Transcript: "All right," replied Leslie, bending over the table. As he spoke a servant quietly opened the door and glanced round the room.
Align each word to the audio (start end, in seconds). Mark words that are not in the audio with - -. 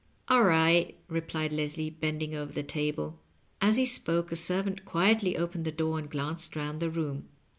"All 0.29 0.41
right," 0.43 0.97
replied 1.09 1.53
Leslie, 1.53 1.91
bending 1.91 2.33
over 2.33 2.51
the 2.51 2.63
table. 2.63 3.19
As 3.61 3.75
he 3.75 3.85
spoke 3.85 4.31
a 4.31 4.35
servant 4.35 4.83
quietly 4.83 5.37
opened 5.37 5.63
the 5.63 5.71
door 5.71 5.99
and 5.99 6.09
glanced 6.09 6.55
round 6.55 6.79
the 6.79 6.89
room. 6.89 7.27